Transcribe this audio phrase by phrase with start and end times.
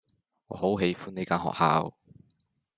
[0.47, 1.95] 我好喜歡呢間學校